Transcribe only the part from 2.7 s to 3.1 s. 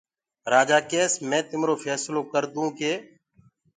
ڪي